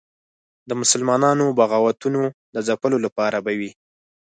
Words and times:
د 0.69 0.71
مسلمانانو 0.81 1.45
بغاوتونو 1.59 2.21
د 2.55 2.57
ځپلو 2.67 2.97
لپاره 3.05 3.37
به 3.45 3.51
وي. 3.59 3.71